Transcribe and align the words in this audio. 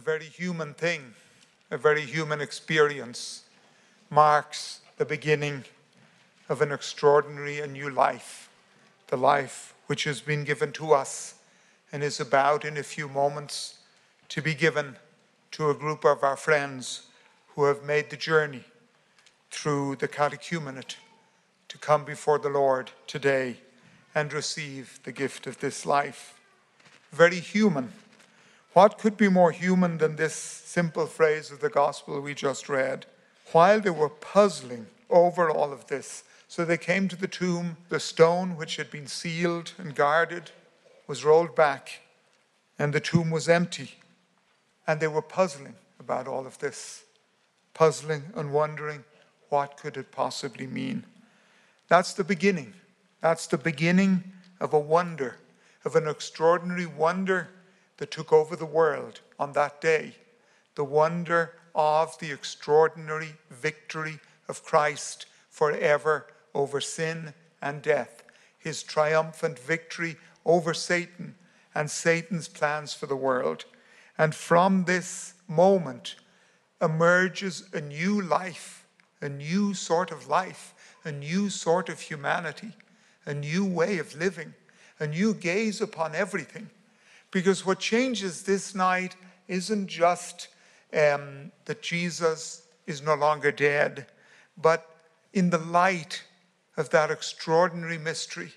a 0.00 0.02
very 0.02 0.24
human 0.24 0.72
thing, 0.72 1.12
a 1.70 1.76
very 1.76 2.00
human 2.00 2.40
experience, 2.40 3.42
marks 4.08 4.80
the 4.96 5.04
beginning 5.04 5.62
of 6.48 6.62
an 6.62 6.72
extraordinary 6.72 7.60
and 7.60 7.74
new 7.74 7.90
life, 7.90 8.48
the 9.08 9.16
life 9.18 9.74
which 9.88 10.04
has 10.04 10.22
been 10.22 10.42
given 10.42 10.72
to 10.72 10.94
us 10.94 11.34
and 11.92 12.02
is 12.02 12.18
about 12.18 12.64
in 12.64 12.78
a 12.78 12.82
few 12.82 13.08
moments 13.08 13.80
to 14.30 14.40
be 14.40 14.54
given 14.54 14.96
to 15.50 15.68
a 15.68 15.74
group 15.74 16.06
of 16.06 16.24
our 16.24 16.36
friends 16.36 17.08
who 17.48 17.64
have 17.64 17.84
made 17.84 18.08
the 18.08 18.16
journey 18.16 18.64
through 19.50 19.96
the 19.96 20.08
catechumenate 20.08 20.96
to 21.68 21.76
come 21.76 22.06
before 22.06 22.38
the 22.38 22.48
Lord 22.48 22.90
today 23.06 23.58
and 24.14 24.32
receive 24.32 24.98
the 25.02 25.12
gift 25.12 25.46
of 25.46 25.60
this 25.60 25.84
life. 25.84 26.40
Very 27.12 27.40
human. 27.40 27.92
What 28.72 28.98
could 28.98 29.16
be 29.16 29.28
more 29.28 29.50
human 29.50 29.98
than 29.98 30.14
this 30.14 30.34
simple 30.34 31.06
phrase 31.06 31.50
of 31.50 31.60
the 31.60 31.68
gospel 31.68 32.20
we 32.20 32.34
just 32.34 32.68
read? 32.68 33.06
While 33.50 33.80
they 33.80 33.90
were 33.90 34.08
puzzling 34.08 34.86
over 35.08 35.50
all 35.50 35.72
of 35.72 35.88
this, 35.88 36.22
so 36.46 36.64
they 36.64 36.78
came 36.78 37.08
to 37.08 37.16
the 37.16 37.26
tomb, 37.26 37.76
the 37.88 37.98
stone 37.98 38.56
which 38.56 38.76
had 38.76 38.90
been 38.90 39.08
sealed 39.08 39.72
and 39.76 39.94
guarded 39.94 40.52
was 41.08 41.24
rolled 41.24 41.56
back, 41.56 42.00
and 42.78 42.92
the 42.92 43.00
tomb 43.00 43.30
was 43.30 43.48
empty. 43.48 43.96
And 44.86 45.00
they 45.00 45.08
were 45.08 45.22
puzzling 45.22 45.74
about 45.98 46.28
all 46.28 46.46
of 46.46 46.58
this, 46.58 47.02
puzzling 47.74 48.22
and 48.36 48.52
wondering 48.52 49.04
what 49.48 49.76
could 49.76 49.96
it 49.96 50.12
possibly 50.12 50.68
mean. 50.68 51.04
That's 51.88 52.14
the 52.14 52.24
beginning. 52.24 52.74
That's 53.20 53.48
the 53.48 53.58
beginning 53.58 54.22
of 54.60 54.72
a 54.72 54.78
wonder, 54.78 55.38
of 55.84 55.96
an 55.96 56.06
extraordinary 56.06 56.86
wonder 56.86 57.48
that 58.00 58.10
took 58.10 58.32
over 58.32 58.56
the 58.56 58.66
world 58.66 59.20
on 59.38 59.52
that 59.52 59.80
day. 59.80 60.16
The 60.74 60.82
wonder 60.82 61.54
of 61.72 62.18
the 62.18 62.32
extraordinary 62.32 63.34
victory 63.48 64.18
of 64.48 64.64
Christ 64.64 65.26
forever 65.48 66.26
over 66.52 66.80
sin 66.80 67.32
and 67.62 67.80
death, 67.80 68.24
his 68.58 68.82
triumphant 68.82 69.56
victory 69.56 70.16
over 70.44 70.74
Satan 70.74 71.36
and 71.76 71.88
Satan's 71.88 72.48
plans 72.48 72.92
for 72.92 73.06
the 73.06 73.14
world. 73.14 73.64
And 74.18 74.34
from 74.34 74.86
this 74.86 75.34
moment 75.46 76.16
emerges 76.82 77.68
a 77.72 77.80
new 77.80 78.20
life, 78.20 78.88
a 79.20 79.28
new 79.28 79.74
sort 79.74 80.10
of 80.10 80.26
life 80.26 80.74
a 81.04 81.12
new 81.12 81.48
sort 81.48 81.88
of 81.88 82.00
humanity, 82.00 82.72
a 83.26 83.34
new 83.34 83.64
way 83.64 83.98
of 83.98 84.14
living, 84.16 84.54
a 84.98 85.06
new 85.06 85.34
gaze 85.34 85.80
upon 85.80 86.14
everything. 86.14 86.70
Because 87.30 87.64
what 87.64 87.78
changes 87.78 88.42
this 88.42 88.74
night 88.74 89.16
isn't 89.48 89.86
just 89.86 90.48
um, 90.92 91.52
that 91.64 91.82
Jesus 91.82 92.62
is 92.86 93.02
no 93.02 93.14
longer 93.14 93.52
dead, 93.52 94.06
but 94.56 94.96
in 95.32 95.50
the 95.50 95.58
light 95.58 96.24
of 96.76 96.90
that 96.90 97.10
extraordinary 97.10 97.98
mystery 97.98 98.52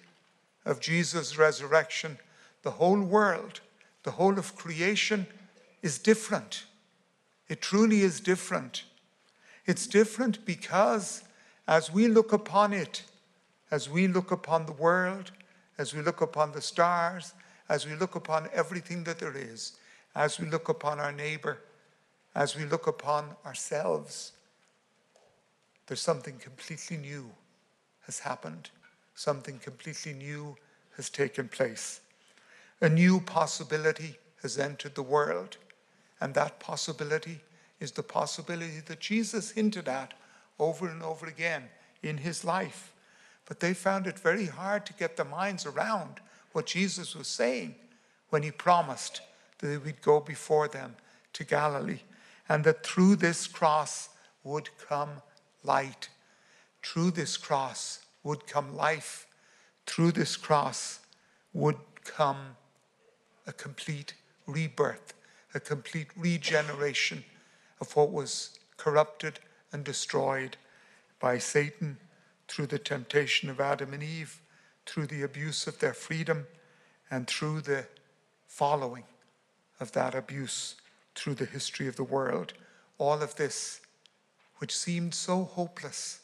of 0.65 0.79
Jesus' 0.79 1.37
resurrection, 1.37 2.17
the 2.63 2.71
whole 2.71 3.01
world, 3.01 3.59
the 4.03 4.11
whole 4.11 4.39
of 4.39 4.55
creation 4.55 5.27
is 5.81 5.99
different. 5.99 6.65
It 7.49 7.61
truly 7.61 8.01
is 8.01 8.19
different. 8.19 8.83
It's 9.65 9.85
different 9.85 10.45
because 10.45 11.23
as 11.67 11.91
we 11.91 12.07
look 12.07 12.33
upon 12.33 12.73
it, 12.73 13.03
as 13.69 13.89
we 13.89 14.07
look 14.07 14.31
upon 14.31 14.65
the 14.65 14.73
world, 14.73 15.31
as 15.77 15.93
we 15.93 16.01
look 16.01 16.21
upon 16.21 16.51
the 16.51 16.61
stars, 16.61 17.33
as 17.69 17.85
we 17.85 17.95
look 17.95 18.15
upon 18.15 18.49
everything 18.53 19.03
that 19.05 19.19
there 19.19 19.35
is, 19.35 19.73
as 20.15 20.39
we 20.39 20.47
look 20.47 20.69
upon 20.69 20.99
our 20.99 21.11
neighbor, 21.11 21.59
as 22.35 22.55
we 22.55 22.65
look 22.65 22.87
upon 22.87 23.35
ourselves, 23.45 24.33
there's 25.87 26.01
something 26.01 26.37
completely 26.37 26.97
new 26.97 27.31
has 28.05 28.19
happened. 28.19 28.69
Something 29.15 29.59
completely 29.59 30.13
new 30.13 30.55
has 30.95 31.09
taken 31.09 31.47
place. 31.47 32.01
A 32.81 32.89
new 32.89 33.19
possibility 33.19 34.17
has 34.41 34.57
entered 34.57 34.95
the 34.95 35.03
world. 35.03 35.57
And 36.19 36.33
that 36.33 36.59
possibility 36.59 37.41
is 37.79 37.91
the 37.91 38.03
possibility 38.03 38.79
that 38.87 38.99
Jesus 38.99 39.51
hinted 39.51 39.87
at 39.87 40.13
over 40.59 40.87
and 40.87 41.03
over 41.03 41.27
again 41.27 41.63
in 42.01 42.17
his 42.17 42.43
life. 42.43 42.93
But 43.45 43.59
they 43.59 43.73
found 43.73 44.07
it 44.07 44.19
very 44.19 44.45
hard 44.45 44.85
to 44.85 44.93
get 44.93 45.17
their 45.17 45.25
minds 45.25 45.65
around 45.65 46.21
what 46.53 46.67
Jesus 46.67 47.15
was 47.15 47.27
saying 47.27 47.75
when 48.29 48.43
he 48.43 48.51
promised 48.51 49.21
that 49.59 49.69
he 49.69 49.77
would 49.77 50.01
go 50.01 50.19
before 50.19 50.67
them 50.67 50.95
to 51.33 51.43
Galilee 51.43 51.99
and 52.47 52.63
that 52.63 52.85
through 52.85 53.15
this 53.17 53.47
cross 53.47 54.09
would 54.43 54.69
come 54.77 55.21
light. 55.63 56.09
Through 56.83 57.11
this 57.11 57.37
cross 57.37 58.05
would 58.23 58.47
come 58.47 58.75
life. 58.75 59.27
Through 59.85 60.13
this 60.13 60.37
cross 60.37 60.99
would 61.53 61.77
come 62.03 62.55
a 63.47 63.53
complete 63.53 64.13
rebirth, 64.45 65.13
a 65.53 65.59
complete 65.59 66.07
regeneration 66.15 67.23
of 67.79 67.95
what 67.95 68.11
was 68.11 68.59
corrupted 68.77 69.39
and 69.71 69.83
destroyed 69.83 70.57
by 71.19 71.37
Satan 71.37 71.97
through 72.47 72.67
the 72.67 72.79
temptation 72.79 73.49
of 73.49 73.59
Adam 73.59 73.93
and 73.93 74.03
Eve, 74.03 74.41
through 74.85 75.07
the 75.07 75.23
abuse 75.23 75.67
of 75.67 75.79
their 75.79 75.93
freedom, 75.93 76.47
and 77.09 77.27
through 77.27 77.61
the 77.61 77.85
following 78.47 79.03
of 79.79 79.91
that 79.91 80.15
abuse 80.15 80.75
through 81.15 81.35
the 81.35 81.45
history 81.45 81.87
of 81.87 81.95
the 81.95 82.03
world. 82.03 82.53
All 82.97 83.21
of 83.21 83.35
this, 83.35 83.81
which 84.57 84.75
seemed 84.75 85.13
so 85.13 85.43
hopeless, 85.43 86.21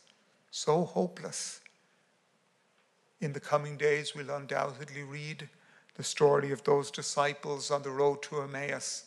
so 0.51 0.85
hopeless. 0.85 1.61
In 3.19 3.33
the 3.33 3.39
coming 3.39 3.77
days, 3.77 4.15
we'll 4.15 4.29
undoubtedly 4.29 5.03
read 5.03 5.49
the 5.95 6.03
story 6.03 6.51
of 6.51 6.63
those 6.63 6.89
disciples 6.89 7.69
on 7.69 7.81
the 7.81 7.89
road 7.91 8.21
to 8.23 8.41
Emmaus 8.41 9.05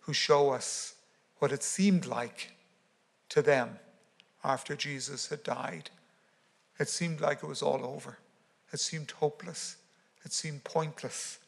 who 0.00 0.12
show 0.12 0.50
us 0.50 0.94
what 1.38 1.52
it 1.52 1.62
seemed 1.62 2.06
like 2.06 2.52
to 3.28 3.42
them 3.42 3.78
after 4.44 4.76
Jesus 4.76 5.28
had 5.28 5.42
died. 5.42 5.90
It 6.78 6.88
seemed 6.88 7.20
like 7.20 7.42
it 7.42 7.48
was 7.48 7.62
all 7.62 7.84
over. 7.84 8.18
It 8.72 8.80
seemed 8.80 9.10
hopeless. 9.10 9.76
It 10.24 10.32
seemed 10.32 10.64
pointless. 10.64 11.38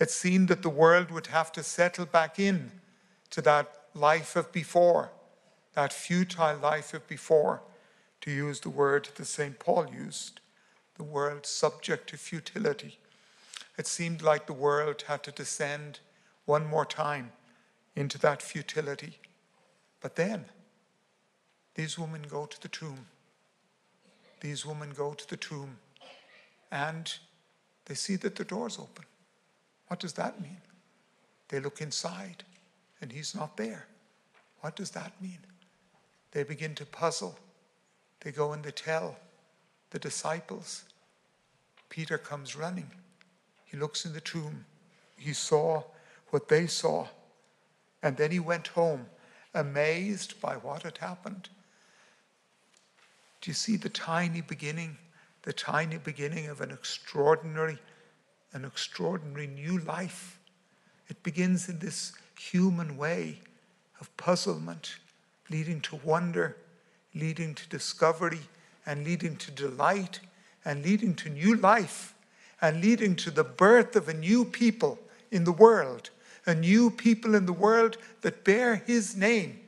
It 0.00 0.10
seemed 0.10 0.48
that 0.48 0.62
the 0.62 0.68
world 0.68 1.10
would 1.10 1.28
have 1.28 1.52
to 1.52 1.62
settle 1.62 2.06
back 2.06 2.38
in 2.38 2.72
to 3.30 3.42
that 3.42 3.70
life 3.94 4.36
of 4.36 4.52
before, 4.52 5.10
that 5.74 5.92
futile 5.92 6.56
life 6.58 6.94
of 6.94 7.06
before, 7.06 7.62
to 8.20 8.30
use 8.30 8.60
the 8.60 8.70
word 8.70 9.08
that 9.14 9.24
St. 9.24 9.58
Paul 9.58 9.88
used, 9.92 10.40
the 10.96 11.04
world 11.04 11.46
subject 11.46 12.10
to 12.10 12.16
futility. 12.16 12.98
It 13.76 13.86
seemed 13.86 14.22
like 14.22 14.46
the 14.46 14.52
world 14.52 15.04
had 15.06 15.22
to 15.24 15.32
descend 15.32 16.00
one 16.44 16.66
more 16.66 16.84
time 16.84 17.32
into 17.94 18.18
that 18.18 18.42
futility. 18.42 19.18
But 20.00 20.16
then, 20.16 20.46
these 21.74 21.98
women 21.98 22.22
go 22.28 22.46
to 22.46 22.60
the 22.60 22.68
tomb. 22.68 23.06
These 24.40 24.64
women 24.66 24.90
go 24.90 25.14
to 25.14 25.28
the 25.28 25.36
tomb 25.36 25.78
and 26.70 27.12
they 27.86 27.94
see 27.94 28.16
that 28.16 28.36
the 28.36 28.44
door's 28.44 28.78
open. 28.78 29.04
What 29.88 30.00
does 30.00 30.12
that 30.14 30.40
mean? 30.40 30.60
They 31.48 31.60
look 31.60 31.80
inside 31.80 32.44
and 33.00 33.10
he's 33.12 33.34
not 33.34 33.56
there. 33.56 33.86
What 34.60 34.76
does 34.76 34.90
that 34.90 35.12
mean? 35.20 35.38
They 36.32 36.42
begin 36.42 36.74
to 36.76 36.84
puzzle. 36.84 37.38
They 38.20 38.32
go 38.32 38.52
and 38.52 38.62
they 38.62 38.70
tell 38.70 39.16
the 39.90 39.98
disciples. 39.98 40.84
Peter 41.88 42.18
comes 42.18 42.56
running. 42.56 42.90
He 43.64 43.76
looks 43.76 44.04
in 44.04 44.12
the 44.12 44.20
tomb. 44.20 44.64
He 45.16 45.32
saw 45.32 45.82
what 46.30 46.48
they 46.48 46.66
saw. 46.66 47.06
And 48.02 48.16
then 48.16 48.30
he 48.30 48.40
went 48.40 48.68
home, 48.68 49.06
amazed 49.54 50.40
by 50.40 50.54
what 50.56 50.82
had 50.82 50.98
happened. 50.98 51.48
Do 53.40 53.50
you 53.50 53.54
see 53.54 53.76
the 53.76 53.88
tiny 53.88 54.40
beginning, 54.40 54.98
the 55.48 55.52
tiny 55.54 55.96
beginning 55.96 56.46
of 56.48 56.60
an 56.60 56.70
extraordinary, 56.70 57.78
an 58.52 58.66
extraordinary 58.66 59.46
new 59.46 59.78
life? 59.78 60.38
It 61.08 61.22
begins 61.22 61.70
in 61.70 61.78
this 61.78 62.12
human 62.38 62.98
way 62.98 63.38
of 63.98 64.14
puzzlement, 64.18 64.96
leading 65.48 65.80
to 65.80 65.96
wonder, 66.04 66.58
leading 67.14 67.54
to 67.54 67.66
discovery, 67.70 68.40
and 68.84 69.04
leading 69.04 69.36
to 69.36 69.50
delight, 69.50 70.20
and 70.66 70.84
leading 70.84 71.14
to 71.14 71.30
new 71.30 71.56
life, 71.56 72.14
and 72.60 72.82
leading 72.82 73.16
to 73.16 73.30
the 73.30 73.42
birth 73.42 73.96
of 73.96 74.06
a 74.06 74.12
new 74.12 74.44
people 74.44 74.98
in 75.30 75.44
the 75.44 75.52
world, 75.52 76.10
a 76.44 76.54
new 76.54 76.90
people 76.90 77.34
in 77.34 77.46
the 77.46 77.54
world 77.54 77.96
that 78.20 78.44
bear 78.44 78.82
his 78.86 79.16
name, 79.16 79.60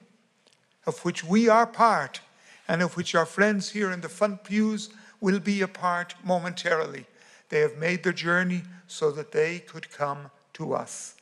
of 0.85 1.03
which 1.07 1.25
we 1.25 1.49
are 1.49 1.67
part 1.67 2.21
and 2.69 2.83
of 2.83 2.99
which 2.99 3.15
our 3.15 3.25
friends 3.25 3.71
here 3.71 3.91
in 3.91 4.03
the 4.03 4.11
front 4.11 4.45
pews 4.45 4.91
will 5.21 5.41
be 5.41 5.63
apart 5.63 6.15
momentarily. 6.25 7.07
They 7.49 7.61
have 7.61 7.77
made 7.77 8.03
the 8.03 8.13
journey 8.13 8.63
so 8.87 9.11
that 9.13 9.33
they 9.33 9.59
could 9.59 9.91
come 9.91 10.31
to 10.55 10.73
us. 10.73 11.15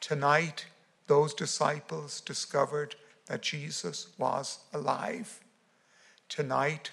Tonight, 0.00 0.66
those 1.06 1.34
disciples 1.34 2.20
discovered 2.20 2.94
that 3.26 3.42
Jesus 3.42 4.08
was 4.18 4.58
alive. 4.72 5.40
Tonight, 6.28 6.90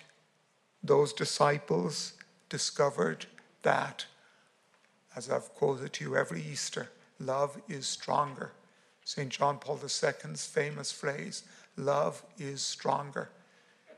those 0.84 1.13
disciples 1.13 2.13
discovered 2.50 3.25
that, 3.63 4.06
as 5.16 5.30
I've 5.30 5.54
quoted 5.56 5.94
to 5.94 6.04
you 6.06 6.16
every 6.16 6.42
Easter, 6.42 6.90
love 7.19 7.62
is 7.68 7.88
stronger. 7.88 8.51
St. 9.04 9.30
John 9.30 9.57
Paul 9.57 9.80
II's 9.81 10.46
famous 10.46 10.92
phrase, 10.92 11.44
love 11.75 12.24
is 12.38 12.62
stronger. 12.62 13.30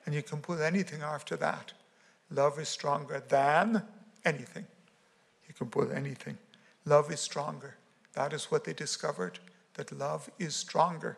And 0.05 0.15
you 0.15 0.23
can 0.23 0.39
put 0.39 0.59
anything 0.59 1.01
after 1.01 1.35
that. 1.37 1.73
Love 2.31 2.59
is 2.59 2.69
stronger 2.69 3.21
than 3.27 3.83
anything. 4.23 4.65
You 5.47 5.53
can 5.53 5.69
put 5.69 5.91
anything. 5.91 6.37
Love 6.85 7.11
is 7.11 7.19
stronger. 7.19 7.75
That 8.13 8.33
is 8.33 8.45
what 8.45 8.63
they 8.63 8.73
discovered, 8.73 9.39
that 9.75 9.91
love 9.91 10.29
is 10.39 10.55
stronger. 10.55 11.17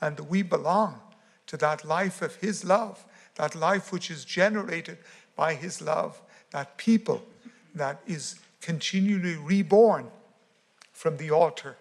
And 0.00 0.18
we 0.20 0.42
belong 0.42 1.00
to 1.48 1.56
that 1.58 1.84
life 1.84 2.22
of 2.22 2.36
His 2.36 2.64
love, 2.64 3.04
that 3.34 3.54
life 3.54 3.92
which 3.92 4.10
is 4.10 4.24
generated 4.24 4.98
by 5.36 5.54
His 5.54 5.82
love, 5.82 6.20
that 6.50 6.76
people 6.76 7.22
that 7.74 8.00
is 8.06 8.36
continually 8.60 9.36
reborn 9.36 10.08
from 10.92 11.16
the 11.16 11.30
altar 11.30 11.76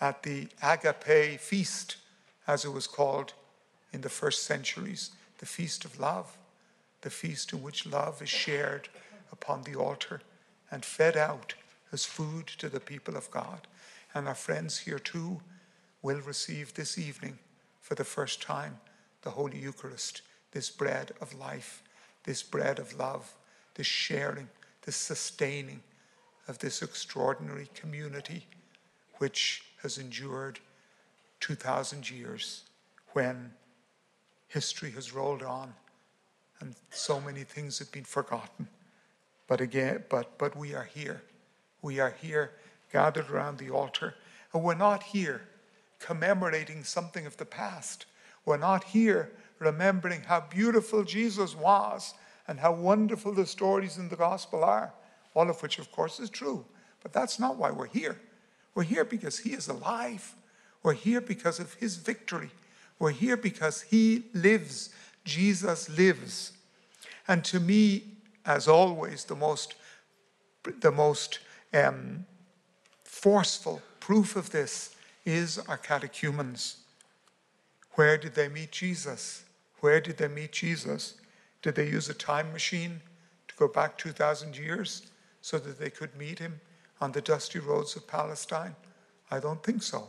at 0.00 0.22
the 0.22 0.46
agape 0.62 1.40
feast, 1.40 1.96
as 2.46 2.64
it 2.64 2.72
was 2.72 2.86
called 2.86 3.32
in 3.92 4.00
the 4.02 4.08
first 4.08 4.44
centuries, 4.44 5.10
the 5.38 5.46
feast 5.46 5.84
of 5.84 5.98
love, 5.98 6.37
the 7.02 7.10
feast 7.10 7.52
in 7.52 7.62
which 7.62 7.86
love 7.86 8.20
is 8.22 8.28
shared 8.28 8.88
upon 9.32 9.62
the 9.62 9.74
altar 9.74 10.20
and 10.70 10.84
fed 10.84 11.16
out 11.16 11.54
as 11.92 12.04
food 12.04 12.46
to 12.46 12.68
the 12.68 12.80
people 12.80 13.16
of 13.16 13.30
God. 13.30 13.66
And 14.14 14.28
our 14.28 14.34
friends 14.34 14.78
here 14.78 14.98
too 14.98 15.40
will 16.02 16.20
receive 16.20 16.74
this 16.74 16.98
evening 16.98 17.38
for 17.80 17.94
the 17.94 18.04
first 18.04 18.42
time 18.42 18.78
the 19.22 19.30
Holy 19.30 19.58
Eucharist, 19.58 20.22
this 20.52 20.70
bread 20.70 21.12
of 21.20 21.34
life, 21.34 21.82
this 22.24 22.42
bread 22.42 22.78
of 22.78 22.96
love, 22.98 23.34
this 23.74 23.86
sharing, 23.86 24.48
this 24.82 24.96
sustaining 24.96 25.82
of 26.46 26.58
this 26.58 26.82
extraordinary 26.82 27.68
community 27.74 28.46
which 29.18 29.64
has 29.82 29.98
endured 29.98 30.58
2,000 31.40 32.10
years 32.10 32.64
when 33.12 33.52
history 34.48 34.90
has 34.90 35.12
rolled 35.12 35.42
on 35.42 35.74
and 36.60 36.74
so 36.90 37.20
many 37.20 37.44
things 37.44 37.78
have 37.78 37.90
been 37.92 38.04
forgotten. 38.04 38.68
But 39.46 39.60
again, 39.60 40.04
but, 40.08 40.38
but 40.38 40.56
we 40.56 40.74
are 40.74 40.88
here. 40.92 41.22
We 41.82 42.00
are 42.00 42.14
here 42.20 42.52
gathered 42.92 43.30
around 43.30 43.58
the 43.58 43.70
altar. 43.70 44.14
And 44.52 44.62
we're 44.62 44.74
not 44.74 45.02
here 45.02 45.42
commemorating 45.98 46.84
something 46.84 47.26
of 47.26 47.36
the 47.36 47.44
past. 47.44 48.06
We're 48.44 48.56
not 48.56 48.84
here 48.84 49.30
remembering 49.58 50.22
how 50.22 50.40
beautiful 50.48 51.04
Jesus 51.04 51.56
was 51.56 52.14
and 52.46 52.58
how 52.60 52.72
wonderful 52.72 53.32
the 53.32 53.46
stories 53.46 53.98
in 53.98 54.08
the 54.08 54.16
gospel 54.16 54.64
are, 54.64 54.92
all 55.34 55.50
of 55.50 55.60
which, 55.62 55.78
of 55.78 55.90
course, 55.92 56.20
is 56.20 56.30
true. 56.30 56.64
But 57.02 57.12
that's 57.12 57.38
not 57.38 57.56
why 57.56 57.70
we're 57.70 57.86
here. 57.86 58.18
We're 58.74 58.84
here 58.84 59.04
because 59.04 59.38
He 59.38 59.50
is 59.50 59.68
alive. 59.68 60.34
We're 60.82 60.94
here 60.94 61.20
because 61.20 61.58
of 61.58 61.74
His 61.74 61.96
victory. 61.96 62.50
We're 62.98 63.10
here 63.10 63.36
because 63.36 63.82
He 63.82 64.24
lives. 64.32 64.90
Jesus 65.28 65.88
lives. 65.88 66.52
And 67.28 67.44
to 67.44 67.60
me, 67.60 68.02
as 68.44 68.66
always, 68.66 69.24
the 69.24 69.36
most, 69.36 69.74
the 70.80 70.90
most 70.90 71.40
um, 71.72 72.24
forceful 73.04 73.82
proof 74.00 74.34
of 74.34 74.50
this 74.50 74.96
is 75.24 75.58
our 75.68 75.76
catechumens. 75.76 76.78
Where 77.92 78.16
did 78.16 78.34
they 78.34 78.48
meet 78.48 78.72
Jesus? 78.72 79.44
Where 79.80 80.00
did 80.00 80.16
they 80.16 80.28
meet 80.28 80.52
Jesus? 80.52 81.14
Did 81.62 81.74
they 81.74 81.88
use 81.88 82.08
a 82.08 82.14
time 82.14 82.52
machine 82.52 83.00
to 83.48 83.54
go 83.56 83.68
back 83.68 83.98
2,000 83.98 84.56
years 84.56 85.10
so 85.42 85.58
that 85.58 85.78
they 85.78 85.90
could 85.90 86.16
meet 86.16 86.38
him 86.38 86.60
on 87.00 87.12
the 87.12 87.20
dusty 87.20 87.58
roads 87.58 87.96
of 87.96 88.06
Palestine? 88.06 88.74
I 89.30 89.40
don't 89.40 89.62
think 89.62 89.82
so. 89.82 90.08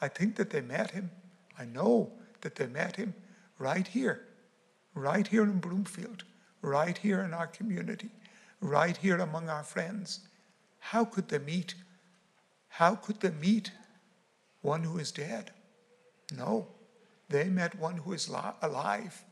I 0.00 0.08
think 0.08 0.36
that 0.36 0.50
they 0.50 0.60
met 0.60 0.92
him. 0.92 1.10
I 1.58 1.64
know 1.64 2.12
that 2.42 2.54
they 2.54 2.66
met 2.66 2.96
him 2.96 3.14
right 3.58 3.86
here, 3.86 4.24
right 4.94 5.26
here 5.26 5.42
in 5.42 5.58
Broomfield, 5.58 6.24
right 6.62 6.96
here 6.96 7.20
in 7.20 7.32
our 7.34 7.46
community, 7.46 8.10
right 8.60 8.96
here 8.96 9.18
among 9.18 9.48
our 9.48 9.62
friends. 9.62 10.20
How 10.78 11.04
could 11.04 11.28
they 11.28 11.38
meet? 11.38 11.74
How 12.68 12.94
could 12.94 13.20
they 13.20 13.30
meet 13.30 13.72
one 14.62 14.84
who 14.84 14.98
is 14.98 15.12
dead? 15.12 15.52
No, 16.36 16.68
they 17.28 17.44
met 17.44 17.78
one 17.78 17.98
who 17.98 18.12
is 18.12 18.28
alive. 18.28 19.24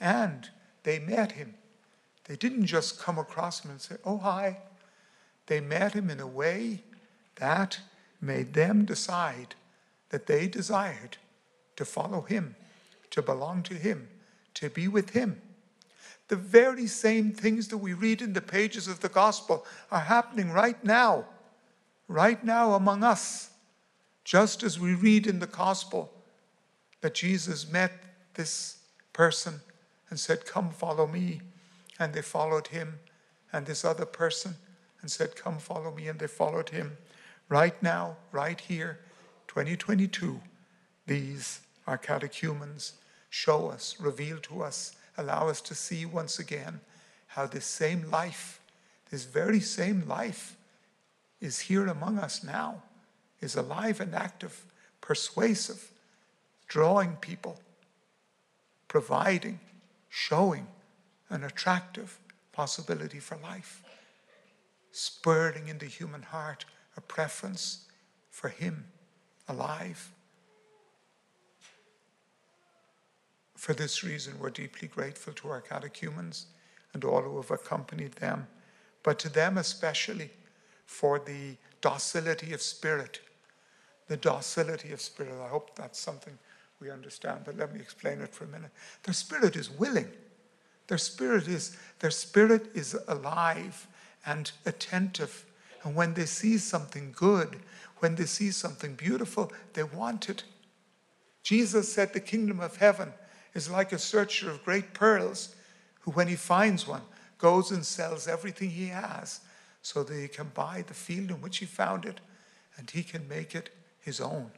And 0.00 0.48
they 0.82 0.98
met 0.98 1.32
him. 1.32 1.54
They 2.24 2.36
didn't 2.36 2.66
just 2.66 3.00
come 3.00 3.18
across 3.18 3.64
him 3.64 3.70
and 3.70 3.80
say, 3.80 3.96
Oh, 4.04 4.18
hi. 4.18 4.58
They 5.46 5.60
met 5.60 5.92
him 5.92 6.10
in 6.10 6.20
a 6.20 6.26
way 6.26 6.82
that 7.36 7.80
made 8.20 8.54
them 8.54 8.84
decide 8.84 9.54
that 10.10 10.26
they 10.26 10.48
desired 10.48 11.18
to 11.76 11.84
follow 11.84 12.22
him, 12.22 12.56
to 13.10 13.22
belong 13.22 13.62
to 13.64 13.74
him, 13.74 14.08
to 14.56 14.70
be 14.70 14.88
with 14.88 15.10
him. 15.10 15.40
The 16.28 16.36
very 16.36 16.86
same 16.86 17.32
things 17.32 17.68
that 17.68 17.78
we 17.78 17.92
read 17.92 18.20
in 18.20 18.32
the 18.32 18.40
pages 18.40 18.88
of 18.88 19.00
the 19.00 19.08
gospel 19.08 19.64
are 19.90 20.00
happening 20.00 20.50
right 20.50 20.82
now, 20.84 21.24
right 22.08 22.42
now 22.42 22.72
among 22.74 23.04
us. 23.04 23.50
Just 24.24 24.64
as 24.64 24.80
we 24.80 24.94
read 24.94 25.28
in 25.28 25.38
the 25.38 25.46
gospel 25.46 26.12
that 27.00 27.14
Jesus 27.14 27.70
met 27.70 27.92
this 28.34 28.78
person 29.12 29.60
and 30.10 30.18
said, 30.18 30.44
Come 30.46 30.70
follow 30.70 31.06
me. 31.06 31.42
And 31.98 32.12
they 32.12 32.22
followed 32.22 32.66
him, 32.68 32.98
and 33.52 33.64
this 33.64 33.84
other 33.84 34.04
person, 34.04 34.56
and 35.00 35.10
said, 35.10 35.36
Come 35.36 35.58
follow 35.58 35.94
me. 35.94 36.08
And 36.08 36.18
they 36.18 36.26
followed 36.26 36.70
him. 36.70 36.96
Right 37.48 37.80
now, 37.80 38.16
right 38.32 38.60
here, 38.60 38.98
2022, 39.46 40.40
these 41.06 41.60
are 41.86 41.96
catechumens 41.96 42.94
show 43.30 43.68
us, 43.68 43.96
reveal 43.98 44.38
to 44.38 44.62
us, 44.62 44.96
allow 45.16 45.48
us 45.48 45.60
to 45.62 45.74
see 45.74 46.04
once 46.06 46.38
again 46.38 46.80
how 47.28 47.46
this 47.46 47.66
same 47.66 48.10
life, 48.10 48.60
this 49.10 49.24
very 49.24 49.60
same 49.60 50.06
life, 50.06 50.56
is 51.40 51.60
here 51.60 51.86
among 51.86 52.18
us 52.18 52.42
now, 52.42 52.82
is 53.40 53.56
alive 53.56 54.00
and 54.00 54.14
active, 54.14 54.64
persuasive, 55.00 55.90
drawing 56.66 57.16
people, 57.16 57.60
providing, 58.88 59.60
showing 60.08 60.66
an 61.28 61.44
attractive 61.44 62.18
possibility 62.52 63.18
for 63.18 63.36
life, 63.36 63.82
spurring 64.92 65.68
in 65.68 65.78
the 65.78 65.86
human 65.86 66.22
heart 66.22 66.64
a 66.96 67.00
preference 67.00 67.84
for 68.30 68.48
Him 68.48 68.86
alive. 69.48 70.10
For 73.66 73.74
this 73.74 74.04
reason, 74.04 74.38
we're 74.38 74.50
deeply 74.50 74.86
grateful 74.86 75.32
to 75.32 75.48
our 75.48 75.60
catechumens 75.60 76.46
and 76.92 77.02
all 77.02 77.22
who 77.22 77.34
have 77.34 77.50
accompanied 77.50 78.12
them, 78.12 78.46
but 79.02 79.18
to 79.18 79.28
them 79.28 79.58
especially 79.58 80.30
for 80.84 81.18
the 81.18 81.56
docility 81.80 82.52
of 82.52 82.62
spirit. 82.62 83.18
The 84.06 84.18
docility 84.18 84.92
of 84.92 85.00
spirit. 85.00 85.34
I 85.44 85.48
hope 85.48 85.74
that's 85.74 85.98
something 85.98 86.38
we 86.78 86.92
understand, 86.92 87.40
but 87.44 87.56
let 87.56 87.74
me 87.74 87.80
explain 87.80 88.20
it 88.20 88.32
for 88.32 88.44
a 88.44 88.46
minute. 88.46 88.70
Their 89.02 89.14
spirit 89.14 89.56
is 89.56 89.68
willing. 89.68 90.12
Their 90.86 90.98
spirit 90.98 91.48
is 91.48 91.76
their 91.98 92.12
spirit 92.12 92.70
is 92.72 92.96
alive 93.08 93.88
and 94.24 94.52
attentive. 94.64 95.44
And 95.82 95.96
when 95.96 96.14
they 96.14 96.26
see 96.26 96.58
something 96.58 97.12
good, 97.16 97.56
when 97.98 98.14
they 98.14 98.26
see 98.26 98.52
something 98.52 98.94
beautiful, 98.94 99.50
they 99.72 99.82
want 99.82 100.28
it. 100.28 100.44
Jesus 101.42 101.92
said 101.92 102.12
the 102.12 102.20
kingdom 102.20 102.60
of 102.60 102.76
heaven 102.76 103.12
is 103.56 103.70
like 103.70 103.92
a 103.92 103.98
searcher 103.98 104.50
of 104.50 104.64
great 104.64 104.92
pearls 104.92 105.54
who, 106.00 106.10
when 106.10 106.28
he 106.28 106.36
finds 106.36 106.86
one, 106.86 107.02
goes 107.38 107.70
and 107.70 107.84
sells 107.84 108.28
everything 108.28 108.70
he 108.70 108.88
has 108.88 109.40
so 109.82 110.02
that 110.02 110.14
he 110.14 110.28
can 110.28 110.50
buy 110.54 110.84
the 110.86 110.94
field 110.94 111.30
in 111.30 111.40
which 111.40 111.58
he 111.58 111.66
found 111.66 112.04
it 112.04 112.20
and 112.76 112.90
he 112.90 113.02
can 113.02 113.26
make 113.28 113.54
it 113.54 113.70
his 114.00 114.20
own. 114.20 114.50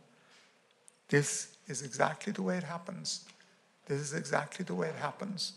This 1.08 1.56
is 1.68 1.82
exactly 1.82 2.32
the 2.32 2.42
way 2.42 2.56
it 2.56 2.64
happens. 2.64 3.24
This 3.86 4.00
is 4.00 4.14
exactly 4.14 4.64
the 4.64 4.74
way 4.74 4.88
it 4.88 4.96
happens. 4.96 5.52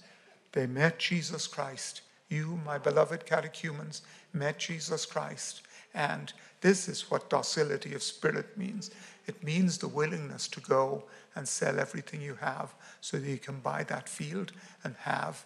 They 0.51 0.67
met 0.67 0.99
Jesus 0.99 1.47
Christ. 1.47 2.01
You, 2.29 2.59
my 2.63 2.77
beloved 2.77 3.25
catechumens, 3.25 4.03
met 4.33 4.59
Jesus 4.59 5.05
Christ. 5.05 5.63
And 5.93 6.31
this 6.61 6.87
is 6.87 7.09
what 7.09 7.29
docility 7.29 7.93
of 7.93 8.03
spirit 8.03 8.57
means 8.57 8.91
it 9.31 9.43
means 9.45 9.77
the 9.77 9.87
willingness 9.87 10.49
to 10.49 10.59
go 10.59 11.03
and 11.35 11.47
sell 11.47 11.79
everything 11.79 12.21
you 12.21 12.35
have 12.35 12.73
so 12.99 13.17
that 13.17 13.29
you 13.29 13.37
can 13.37 13.61
buy 13.61 13.81
that 13.85 14.09
field 14.09 14.51
and 14.83 14.93
have 14.99 15.45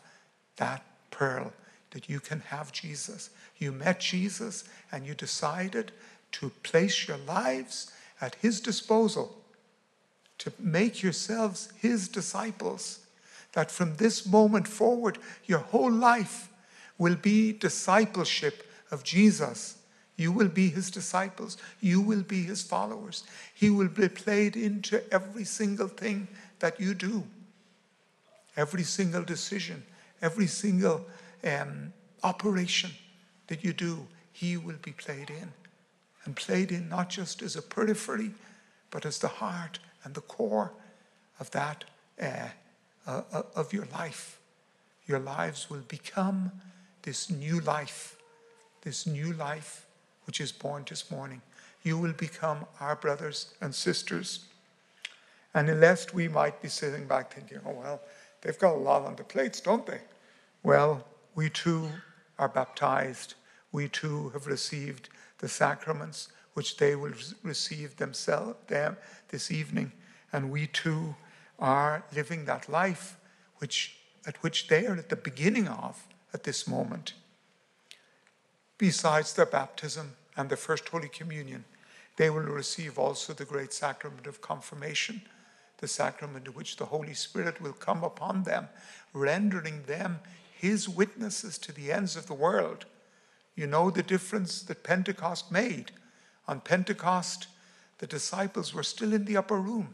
that 0.55 0.83
pearl, 1.11 1.53
that 1.91 2.09
you 2.09 2.19
can 2.19 2.39
have 2.39 2.71
Jesus. 2.71 3.29
You 3.59 3.71
met 3.71 3.99
Jesus 3.99 4.63
and 4.91 5.05
you 5.05 5.13
decided 5.13 5.91
to 6.31 6.49
place 6.63 7.07
your 7.07 7.17
lives 7.17 7.91
at 8.19 8.33
His 8.41 8.59
disposal 8.59 9.37
to 10.39 10.51
make 10.57 11.03
yourselves 11.03 11.71
His 11.77 12.07
disciples. 12.07 13.05
That 13.53 13.69
from 13.69 13.97
this 13.97 14.25
moment 14.25 14.67
forward, 14.67 15.19
your 15.45 15.59
whole 15.59 15.91
life 15.91 16.49
will 16.97 17.15
be 17.15 17.53
discipleship 17.53 18.67
of 18.89 19.03
Jesus. 19.03 19.77
You 20.17 20.31
will 20.31 20.47
be 20.47 20.69
his 20.69 20.89
disciples. 20.89 21.57
You 21.81 21.99
will 21.99 22.23
be 22.23 22.43
his 22.43 22.61
followers. 22.61 23.23
He 23.53 23.69
will 23.69 23.89
be 23.89 24.07
played 24.07 24.55
into 24.55 25.03
every 25.13 25.43
single 25.43 25.87
thing 25.87 26.27
that 26.59 26.79
you 26.79 26.93
do, 26.93 27.23
every 28.55 28.83
single 28.83 29.23
decision, 29.23 29.83
every 30.21 30.47
single 30.47 31.05
um, 31.43 31.91
operation 32.23 32.91
that 33.47 33.63
you 33.63 33.73
do. 33.73 34.07
He 34.31 34.57
will 34.57 34.77
be 34.81 34.91
played 34.91 35.29
in. 35.29 35.51
And 36.23 36.35
played 36.35 36.71
in 36.71 36.89
not 36.89 37.09
just 37.09 37.41
as 37.41 37.55
a 37.55 37.61
periphery, 37.61 38.31
but 38.89 39.05
as 39.05 39.19
the 39.19 39.27
heart 39.27 39.79
and 40.03 40.13
the 40.13 40.21
core 40.21 40.71
of 41.39 41.51
that, 41.51 41.83
uh, 42.21 42.47
uh, 43.05 43.21
uh 43.31 43.43
of 43.55 43.73
your 43.73 43.85
life. 43.91 44.39
Your 45.05 45.19
lives 45.19 45.69
will 45.69 45.83
become 45.87 46.51
this 47.03 47.29
new 47.29 47.59
life, 47.59 48.15
this 48.81 49.05
new 49.05 49.33
life 49.33 49.85
which 50.25 50.41
is 50.41 50.51
born 50.51 50.83
this 50.87 51.09
morning. 51.11 51.41
You 51.83 51.97
will 51.97 52.13
become 52.13 52.65
our 52.79 52.95
brothers 52.95 53.53
and 53.61 53.73
sisters. 53.73 54.45
And 55.53 55.69
unless 55.69 56.13
we 56.13 56.27
might 56.27 56.61
be 56.61 56.67
sitting 56.67 57.05
back 57.07 57.33
thinking, 57.33 57.59
oh, 57.65 57.71
well, 57.71 58.01
they've 58.41 58.57
got 58.59 58.75
a 58.75 58.77
lot 58.77 59.03
on 59.03 59.15
the 59.15 59.23
plates, 59.23 59.61
don't 59.61 59.85
they? 59.85 60.01
Well, 60.63 61.05
we 61.35 61.49
too 61.49 61.89
are 62.39 62.49
baptized. 62.49 63.35
We 63.71 63.87
too 63.87 64.29
have 64.29 64.47
received 64.47 65.09
the 65.39 65.47
sacraments 65.47 66.29
which 66.53 66.77
they 66.77 66.95
will 66.95 67.13
receive 67.43 67.97
themselves 67.97 68.57
them 68.67 68.97
this 69.29 69.51
evening. 69.51 69.91
And 70.33 70.49
we 70.49 70.67
too 70.67 71.15
are 71.59 72.03
living 72.13 72.45
that 72.45 72.67
life 72.67 73.17
which, 73.59 73.97
at 74.25 74.41
which 74.41 74.67
they 74.67 74.87
are 74.87 74.95
at 74.95 75.09
the 75.09 75.15
beginning 75.15 75.67
of 75.67 76.07
at 76.33 76.43
this 76.43 76.67
moment. 76.67 77.13
Besides 78.77 79.33
the 79.33 79.45
baptism 79.45 80.15
and 80.35 80.49
the 80.49 80.57
first 80.57 80.89
Holy 80.89 81.07
Communion, 81.07 81.63
they 82.17 82.29
will 82.29 82.41
receive 82.41 82.97
also 82.97 83.33
the 83.33 83.45
great 83.45 83.71
sacrament 83.71 84.27
of 84.27 84.41
confirmation, 84.41 85.21
the 85.77 85.87
sacrament 85.87 86.47
in 86.47 86.53
which 86.53 86.75
the 86.75 86.85
Holy 86.85 87.13
Spirit 87.13 87.61
will 87.61 87.73
come 87.73 88.03
upon 88.03 88.43
them, 88.43 88.67
rendering 89.13 89.83
them 89.83 90.19
his 90.57 90.89
witnesses 90.89 91.57
to 91.59 91.71
the 91.71 91.91
ends 91.91 92.15
of 92.15 92.27
the 92.27 92.33
world. 92.33 92.85
You 93.55 93.67
know 93.67 93.89
the 93.89 94.03
difference 94.03 94.61
that 94.63 94.83
Pentecost 94.83 95.51
made. 95.51 95.91
On 96.47 96.59
Pentecost, 96.59 97.47
the 97.99 98.07
disciples 98.07 98.73
were 98.73 98.83
still 98.83 99.13
in 99.13 99.25
the 99.25 99.37
upper 99.37 99.59
room 99.59 99.93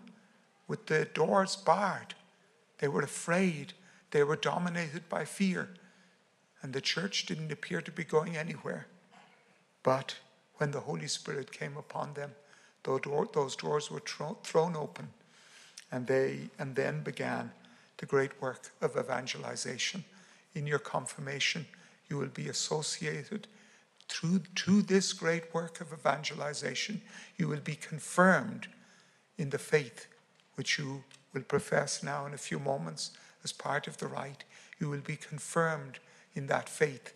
with 0.67 0.87
the 0.87 1.05
doors 1.05 1.55
barred. 1.55 2.15
They 2.79 2.87
were 2.87 3.03
afraid. 3.03 3.73
They 4.09 4.23
were 4.23 4.35
dominated 4.35 5.07
by 5.07 5.25
fear 5.25 5.69
and 6.61 6.73
the 6.73 6.81
church 6.81 7.25
didn't 7.25 7.51
appear 7.51 7.81
to 7.81 7.91
be 7.91 8.03
going 8.03 8.37
anywhere. 8.37 8.87
But 9.83 10.15
when 10.55 10.71
the 10.71 10.81
Holy 10.81 11.07
Spirit 11.07 11.51
came 11.51 11.75
upon 11.77 12.13
them, 12.13 12.31
those 12.83 13.55
doors 13.55 13.89
were 13.91 14.01
thrown 14.43 14.75
open, 14.75 15.09
and 15.91 16.07
they 16.07 16.49
and 16.59 16.75
then 16.75 17.03
began 17.03 17.51
the 17.97 18.05
great 18.05 18.41
work 18.41 18.71
of 18.81 18.97
evangelization. 18.97 20.03
In 20.53 20.67
your 20.67 20.79
confirmation, 20.79 21.65
you 22.09 22.17
will 22.17 22.27
be 22.27 22.49
associated 22.49 23.47
through 24.09 24.41
to 24.55 24.81
this 24.81 25.13
great 25.13 25.53
work 25.53 25.79
of 25.79 25.93
evangelization. 25.93 27.01
You 27.37 27.47
will 27.47 27.59
be 27.59 27.75
confirmed 27.75 28.67
in 29.37 29.49
the 29.49 29.59
faith 29.59 30.07
which 30.55 30.77
you 30.77 31.03
will 31.33 31.43
profess 31.43 32.03
now 32.03 32.25
in 32.25 32.33
a 32.33 32.37
few 32.37 32.59
moments 32.59 33.11
as 33.43 33.53
part 33.53 33.87
of 33.87 33.97
the 33.97 34.07
rite. 34.07 34.43
You 34.79 34.89
will 34.89 34.99
be 34.99 35.15
confirmed 35.15 35.99
in 36.35 36.47
that 36.47 36.69
faith, 36.69 37.13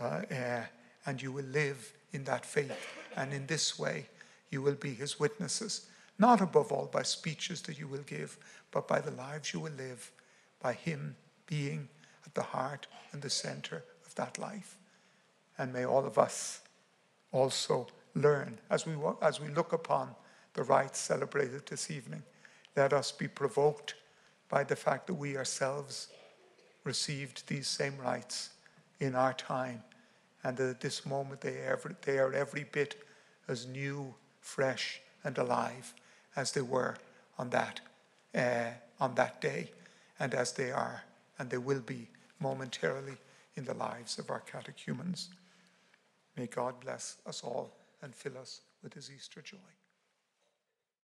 uh, 0.00 0.22
uh, 0.30 0.62
and 1.04 1.22
you 1.22 1.32
will 1.32 1.44
live 1.44 1.92
in 2.12 2.24
that 2.24 2.44
faith. 2.44 2.76
And 3.16 3.32
in 3.32 3.46
this 3.46 3.78
way, 3.78 4.06
you 4.50 4.62
will 4.62 4.74
be 4.74 4.94
his 4.94 5.18
witnesses, 5.18 5.86
not 6.18 6.40
above 6.40 6.72
all 6.72 6.86
by 6.86 7.02
speeches 7.02 7.62
that 7.62 7.78
you 7.78 7.88
will 7.88 8.02
give, 8.06 8.38
but 8.70 8.88
by 8.88 9.00
the 9.00 9.10
lives 9.10 9.52
you 9.52 9.60
will 9.60 9.72
live, 9.72 10.10
by 10.60 10.72
him 10.72 11.16
being 11.46 11.88
at 12.24 12.34
the 12.34 12.42
heart 12.42 12.86
and 13.12 13.22
the 13.22 13.30
center 13.30 13.84
of 14.06 14.14
that 14.14 14.38
life. 14.38 14.76
And 15.58 15.72
may 15.72 15.84
all 15.84 16.04
of 16.04 16.18
us 16.18 16.60
also 17.32 17.86
learn 18.14 18.58
as 18.70 18.86
we, 18.86 18.94
as 19.22 19.40
we 19.40 19.48
look 19.48 19.72
upon 19.72 20.14
the 20.54 20.62
rites 20.62 20.98
celebrated 20.98 21.66
this 21.66 21.90
evening. 21.90 22.22
Let 22.76 22.92
us 22.92 23.12
be 23.12 23.28
provoked 23.28 23.94
by 24.48 24.64
the 24.64 24.76
fact 24.76 25.06
that 25.06 25.14
we 25.14 25.36
ourselves 25.36 26.08
received 26.86 27.46
these 27.48 27.66
same 27.66 27.98
rites 27.98 28.50
in 29.00 29.14
our 29.14 29.34
time, 29.34 29.82
and 30.42 30.56
that 30.56 30.70
at 30.70 30.80
this 30.80 31.04
moment 31.04 31.40
they 31.40 31.58
they 32.04 32.18
are 32.18 32.32
every 32.32 32.64
bit 32.64 33.02
as 33.48 33.66
new, 33.66 34.14
fresh, 34.40 35.00
and 35.24 35.36
alive 35.38 35.92
as 36.36 36.52
they 36.52 36.62
were 36.62 36.96
on 37.38 37.50
that, 37.50 37.80
uh, 38.34 38.70
on 39.00 39.14
that 39.16 39.40
day, 39.40 39.70
and 40.20 40.34
as 40.34 40.52
they 40.52 40.70
are, 40.70 41.02
and 41.38 41.50
they 41.50 41.58
will 41.58 41.80
be 41.80 42.08
momentarily 42.40 43.16
in 43.56 43.64
the 43.64 43.74
lives 43.74 44.18
of 44.18 44.30
our 44.30 44.40
catechumens. 44.40 45.30
May 46.36 46.46
God 46.46 46.80
bless 46.80 47.16
us 47.26 47.42
all 47.42 47.72
and 48.02 48.14
fill 48.14 48.38
us 48.38 48.60
with 48.82 48.94
his 48.94 49.10
Easter 49.10 49.40
joy. 49.40 49.56